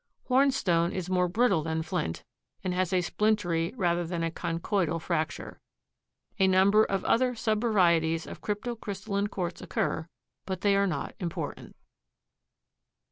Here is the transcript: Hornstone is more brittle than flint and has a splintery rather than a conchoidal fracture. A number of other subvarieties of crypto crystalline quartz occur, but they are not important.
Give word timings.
Hornstone 0.29 0.91
is 0.91 1.11
more 1.11 1.27
brittle 1.27 1.61
than 1.61 1.83
flint 1.83 2.23
and 2.63 2.73
has 2.73 2.91
a 2.91 3.01
splintery 3.01 3.71
rather 3.77 4.03
than 4.03 4.23
a 4.23 4.31
conchoidal 4.31 4.99
fracture. 4.99 5.61
A 6.39 6.47
number 6.47 6.83
of 6.83 7.05
other 7.05 7.35
subvarieties 7.35 8.25
of 8.25 8.41
crypto 8.41 8.75
crystalline 8.75 9.27
quartz 9.27 9.61
occur, 9.61 10.07
but 10.47 10.61
they 10.61 10.75
are 10.75 10.87
not 10.87 11.13
important. 11.19 11.75